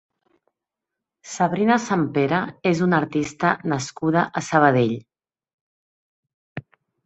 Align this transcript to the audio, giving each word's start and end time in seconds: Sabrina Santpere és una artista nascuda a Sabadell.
Sabrina 1.33 1.77
Santpere 1.83 2.41
és 2.71 2.83
una 2.87 3.01
artista 3.03 3.53
nascuda 3.75 4.27
a 4.43 4.47
Sabadell. 4.49 4.99